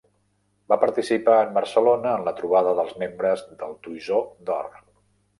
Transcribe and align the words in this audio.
Va 0.71 0.77
participar 0.83 1.35
en 1.47 1.51
Barcelona 1.57 2.13
en 2.19 2.23
la 2.27 2.33
trobada 2.39 2.73
dels 2.79 2.95
membres 3.03 3.43
del 3.61 3.75
Toisó 3.89 4.23
d'or. 4.49 4.73